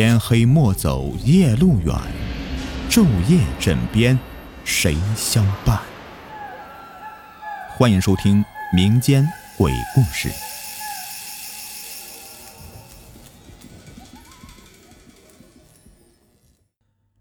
[0.00, 1.92] 天黑莫走夜路远，
[2.88, 4.16] 昼夜枕边
[4.64, 5.82] 谁相伴？
[7.68, 10.30] 欢迎收听民间鬼故事。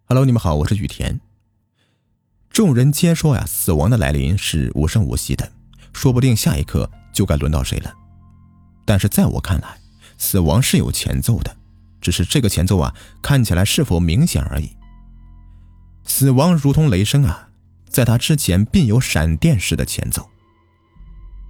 [0.05, 1.19] Hello，你们好，我是雨田。
[2.51, 5.51] 众人皆说呀，死亡的来临是无声无息的，
[5.93, 7.91] 说不定下一刻就该轮到谁了。
[8.85, 9.79] 但是在我看来，
[10.19, 11.57] 死亡是有前奏的。
[12.07, 14.69] 只是这个前奏啊，看起来是否明显而已。
[16.05, 17.49] 死亡如同雷声啊，
[17.89, 20.29] 在他之前必有闪电式的前奏。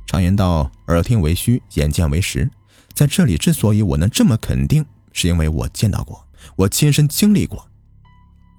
[0.08, 2.50] 常言道，耳听为虚，眼见为实。
[2.92, 4.84] 在这里，之所以我能这么肯定，
[5.14, 7.70] 是因为我见到过，我亲身经历过。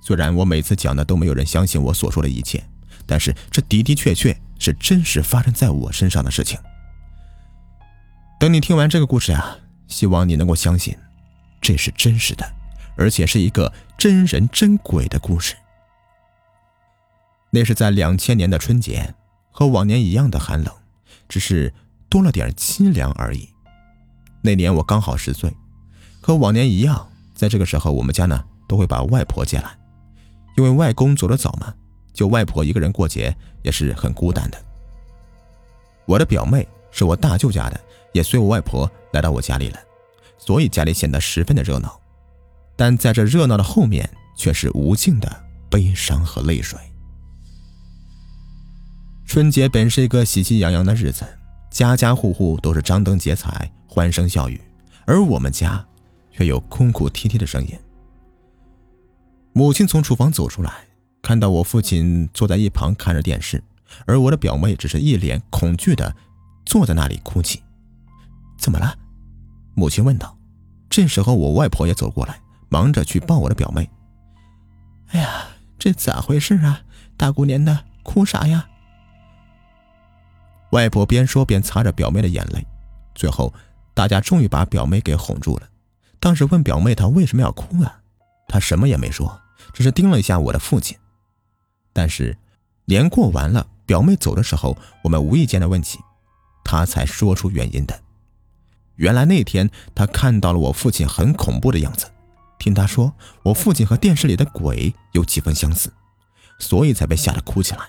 [0.01, 2.65] 虽然我每次讲的都没有人相信我所说的一切，
[3.07, 6.61] 但是这的的确确是真实发生在我身上的事情。
[8.39, 9.57] 等你听完这个故事呀，
[9.89, 10.97] 希望你能够相信。
[11.69, 12.51] 这是真实的，
[12.97, 15.55] 而且是一个真人真鬼的故事。
[17.51, 19.15] 那是在两千年的春节，
[19.51, 20.75] 和往年一样的寒冷，
[21.29, 21.75] 只是
[22.09, 23.47] 多了点凄凉而已。
[24.41, 25.55] 那年我刚好十岁，
[26.23, 29.77] 和往年一样，在这个时候我们家呢都会把外婆接来，
[30.57, 31.75] 因为外公走得早嘛，
[32.15, 34.59] 就外婆一个人过节也是很孤单的。
[36.07, 37.79] 我的表妹是我大舅家的，
[38.15, 39.79] 也随我外婆来到我家里了。
[40.49, 42.01] 所以家里显得十分的热闹，
[42.75, 46.81] 但在这热闹的后面，却是无尽的悲伤和泪水。
[49.27, 51.27] 春节本是一个喜气洋洋的日子，
[51.71, 54.59] 家家户户都是张灯结彩、欢声笑语，
[55.05, 55.87] 而我们家
[56.33, 57.79] 却有哭哭啼啼的声音。
[59.53, 60.73] 母亲从厨房走出来，
[61.21, 63.63] 看到我父亲坐在一旁看着电视，
[64.07, 66.17] 而我的表妹只是一脸恐惧的
[66.65, 67.63] 坐在那里哭泣。
[68.57, 68.97] 怎么了？
[69.75, 70.35] 母亲问道
[70.91, 73.89] ：“这时候，我外婆也走过来，忙着去抱我的表妹。
[75.09, 75.47] 哎呀，
[75.79, 76.81] 这咋回事啊？
[77.17, 78.69] 大过年的，哭啥呀？”
[80.73, 82.67] 外婆边说边擦着表妹的眼泪。
[83.15, 83.53] 最后，
[83.95, 85.69] 大家终于把表妹给哄住了。
[86.21, 88.01] 当时问表妹她为什么要哭啊？
[88.49, 89.41] 她什么也没说，
[89.73, 90.97] 只是盯了一下我的父亲。
[91.93, 92.37] 但是，
[92.85, 95.99] 年过完了，表妹走的时候，我们无意间的问起，
[96.65, 97.99] 她才说出原因的。
[98.99, 102.07] 原来那天他看到了我父亲很恐怖的样子，
[102.59, 103.15] 听他说
[103.45, 105.93] 我父亲和电视里的鬼有几分相似，
[106.59, 107.81] 所以才被吓得哭起来。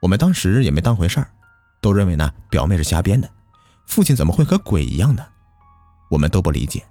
[0.00, 1.24] 我们当时也没当回事，
[1.80, 3.30] 都认为呢表妹是瞎编的，
[3.86, 5.24] 父亲怎么会和鬼一样呢？
[6.10, 6.84] 我们都不理解。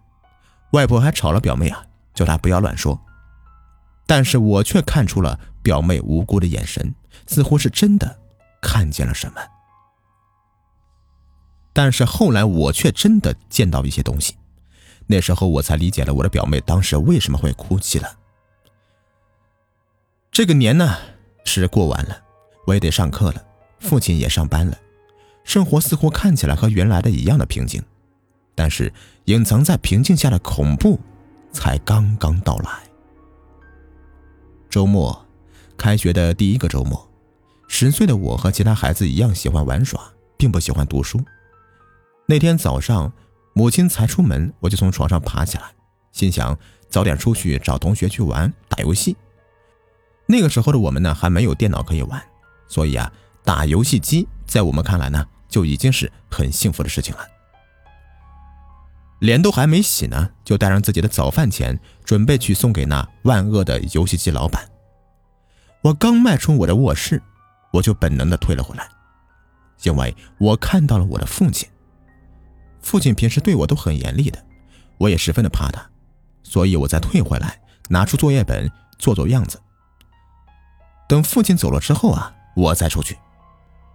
[0.71, 2.99] 外婆还吵了表妹啊，叫她不要乱说。
[4.07, 6.95] 但是我却看出了表妹无辜的眼神，
[7.27, 8.19] 似乎是真的
[8.59, 9.39] 看见了什么。
[11.73, 14.35] 但是后来我却真的见到一些东西，
[15.07, 18.17] 那时候我才理解了我的表妹当时为什么会哭泣了。
[20.31, 20.97] 这个年呢
[21.45, 22.21] 是过完了，
[22.65, 23.45] 我也得上课了，
[23.79, 24.77] 父亲也上班了，
[25.43, 27.83] 生活似乎看起来和原来的一样的平静，
[28.55, 28.93] 但是
[29.25, 30.99] 隐藏在平静下的恐怖
[31.51, 32.69] 才刚刚到来。
[34.69, 35.25] 周末，
[35.77, 37.09] 开学的第一个周末，
[37.67, 40.01] 十岁的我和其他孩子一样喜欢玩耍，
[40.37, 41.21] 并不喜欢读书。
[42.31, 43.11] 那天早上，
[43.51, 45.63] 母亲才出门，我就从床上爬起来，
[46.13, 49.17] 心想早点出去找同学去玩打游戏。
[50.27, 52.23] 那个时候的我们呢，还没有电脑可以玩，
[52.69, 53.11] 所以啊，
[53.43, 57.27] 打游戏机在我们看来呢，就已经是很幸福的事情了。
[59.19, 64.65] 脸都还没洗呢，就带上自己的早饭钱，准备去送给那万恶的游戏机老板。
[65.81, 67.21] 我刚迈出我的卧室，
[67.73, 68.87] 我就本能的退了回来，
[69.83, 71.67] 因为我看到了我的父亲。
[72.81, 74.43] 父亲平时对我都很严厉的，
[74.97, 75.89] 我也十分的怕他，
[76.43, 79.61] 所以我再退回来，拿出作业本做做样子。
[81.07, 83.17] 等父亲走了之后啊，我再出去。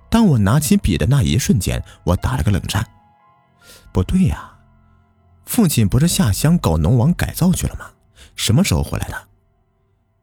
[0.08, 2.86] 当我拿起笔的那一瞬间，我打了个冷战。
[3.92, 4.58] 不对呀，
[5.44, 7.90] 父亲不是下乡搞农网改造去了吗？
[8.34, 9.28] 什么时候回来的？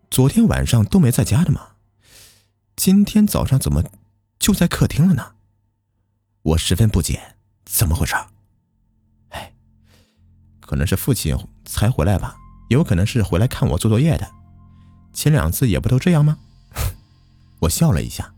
[0.10, 1.69] 昨天晚上都没在家的吗？
[2.75, 3.83] 今天早上怎么
[4.39, 5.33] 就在客厅了呢？
[6.44, 8.15] 我十分不解，怎么回事？
[10.74, 12.36] 可能是父亲才回来吧，
[12.70, 14.28] 有可能是回来看我做作业的。
[15.14, 16.40] 前两次也不都这样吗？
[17.62, 18.34] 我笑了一下，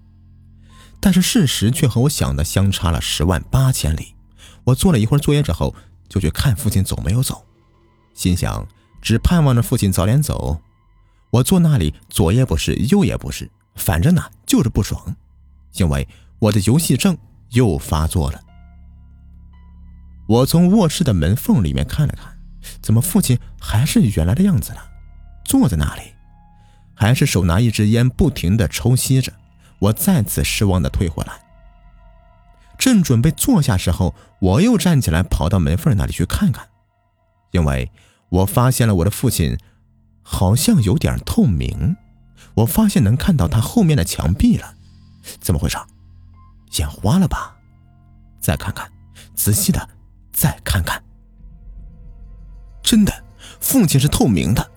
[1.00, 4.16] 但是事实却和我想的相差了十万八千里。
[4.66, 5.74] 我做了一会儿作业之后，
[6.10, 7.46] 就去看父亲走没有走，
[8.14, 8.68] 心想
[9.02, 10.60] 只盼望着父亲早点走。
[11.30, 15.16] 我坐那里左也不是，右也不是，反正呢就是不爽，
[15.76, 16.06] 因为
[16.40, 17.18] 我的游戏症
[17.52, 18.42] 又发作了。
[20.27, 22.38] 我从卧室的门缝里面看了看，
[22.81, 24.80] 怎么父亲还是原来的样子呢，
[25.44, 26.01] 坐在那里，
[26.95, 29.31] 还是手拿一支烟，不停的抽吸着。
[29.80, 31.33] 我再次失望的退回来，
[32.77, 36.68] 正准备坐下时候，我又站起来跑到门缝那里去看看，
[37.51, 37.92] 因为
[38.30, 39.57] 我发现了我的父亲
[40.24, 41.98] 好像有点透明，
[42.56, 44.75] 我发现能看到他后面的墙壁了，
[45.39, 45.77] 怎么回事？
[46.80, 47.57] 眼花了吧？
[48.39, 48.89] 再看看，
[49.36, 49.89] 仔细的
[50.36, 51.02] 再看看，
[52.84, 53.24] 真的，
[53.62, 54.70] 父亲是透明的。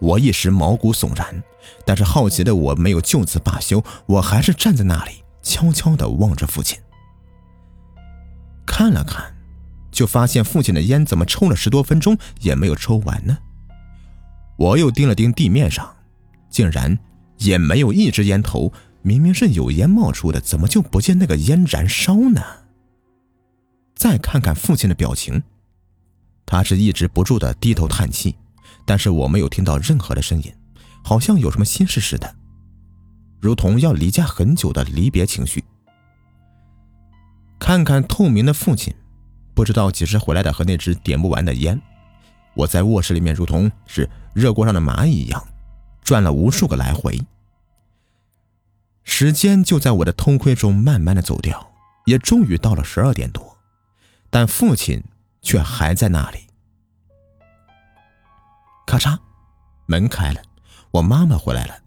[0.00, 1.42] 我一时毛骨悚然，
[1.84, 6.78] 但是好奇的我没有就此罢休，我还是站在那里，悄悄的望着父亲。
[8.66, 9.36] 看了看，
[9.90, 13.36] 就发现父亲的烟怎么抽了十多分钟也没有抽完呢？
[14.56, 15.94] 我又盯了盯地面上，
[16.48, 16.98] 竟然
[17.38, 18.72] 也没有一支烟头。
[19.02, 22.42] 明明是有烟冒出的，怎么就不见那个烟燃烧呢？
[23.94, 25.42] 再看看父亲的表情，
[26.44, 28.36] 他是抑制不住的低头叹气，
[28.84, 30.52] 但是我没有听到任何的声音，
[31.02, 32.34] 好像有什么心事似的，
[33.40, 35.64] 如同要离家很久的离别情绪。
[37.58, 38.94] 看看透明的父亲，
[39.54, 41.80] 不知道几时回来的和那只点不完的烟，
[42.54, 45.42] 我在卧室里面如同是热锅上的蚂蚁一样，
[46.02, 47.18] 转了无数个来回。
[49.04, 51.72] 时间就在我的偷窥中慢慢的走掉，
[52.06, 53.53] 也终于到了十二点多，
[54.34, 55.00] 但父亲
[55.42, 56.48] 却还在那里。
[58.84, 59.16] 咔嚓，
[59.86, 60.42] 门开了，
[60.90, 61.78] 我妈妈回来了。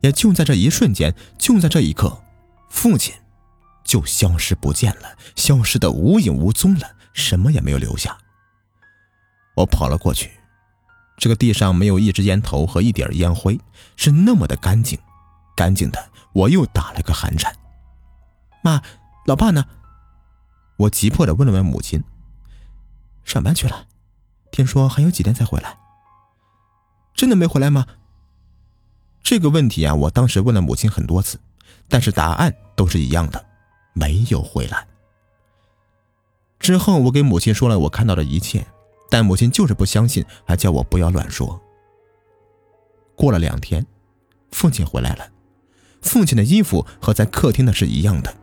[0.00, 2.20] 也就在这一瞬间，就在这一刻，
[2.68, 3.14] 父亲
[3.84, 8.18] 就消失不见了，消失的无影无踪了，什么也没有留下。
[9.54, 10.32] 我跑了过去，
[11.16, 13.56] 这个地上没有一支烟头和一点烟灰，
[13.94, 14.98] 是那么的干净，
[15.56, 16.10] 干净的。
[16.32, 17.54] 我又打了个寒颤。
[18.64, 18.82] 妈，
[19.26, 19.64] 老爸呢？
[20.78, 22.02] 我急迫的问了问母亲。
[23.24, 23.86] 上班去了，
[24.50, 25.78] 听说还有几天才回来。
[27.14, 27.86] 真的没回来吗？
[29.22, 31.38] 这个问题啊，我当时问了母亲很多次，
[31.88, 33.44] 但是答案都是一样的，
[33.92, 34.86] 没有回来。
[36.58, 38.66] 之后我给母亲说了我看到的一切，
[39.10, 41.60] 但母亲就是不相信，还叫我不要乱说。
[43.14, 43.84] 过了两天，
[44.52, 45.28] 父亲回来了。
[46.00, 48.34] 父亲的衣服和在客厅的是一样的，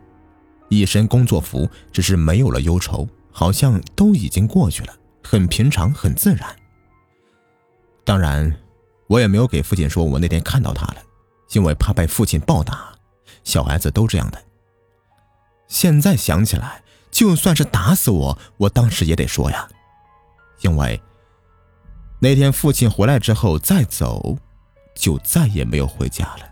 [0.68, 6.56] 一身工作服，只是没有了忧愁，好像都已经过去了，很平常，很自然。
[8.04, 8.56] 当然，
[9.08, 10.96] 我也没有给父亲说我那天看到他了，
[11.52, 12.92] 因为怕被父亲暴打，
[13.44, 14.42] 小孩子都这样的。
[15.68, 19.68] 现在想起来，就算是打死我，我当时也得说呀，
[20.60, 21.00] 因为
[22.20, 24.38] 那天父亲回来之后再走，
[24.94, 26.48] 就再也没有回家了。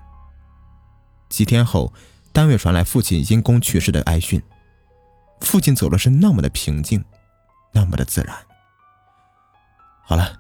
[1.29, 1.93] 几天后，
[2.35, 4.43] 单位传来父亲因公去世的哀讯。
[5.41, 7.03] 父亲走的是那么的平静，
[7.73, 8.37] 那么的自然。
[10.03, 10.37] 好了，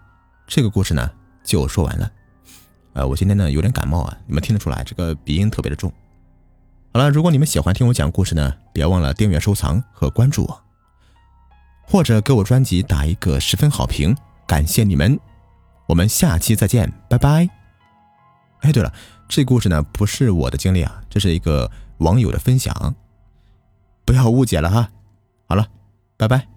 [0.48, 1.08] 这个故事呢
[1.44, 2.10] 就说完了。
[2.94, 5.92] 呃，我今天呢有点感冒啊，你们听得出来，这个鼻音特别的重。
[6.92, 10.62] 好了，如果你们喜欢听我讲故事呢，别忘了订阅、收藏和关注我，
[11.86, 14.16] 或者给我专辑打一个十分好评，
[14.48, 15.16] 感谢你们。
[15.86, 17.48] 我们下期再见，拜拜。
[18.62, 18.92] 哎，对了。
[19.26, 22.94] 这故事呢不是我的经历啊，这是一个网友的分享，
[24.04, 24.90] 不要误解了哈。
[25.46, 25.68] 好了，
[26.16, 26.53] 拜拜。